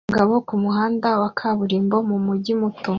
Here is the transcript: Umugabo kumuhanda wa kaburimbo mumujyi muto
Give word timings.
Umugabo 0.07 0.33
kumuhanda 0.47 1.09
wa 1.21 1.29
kaburimbo 1.37 1.97
mumujyi 2.09 2.53
muto 2.61 2.89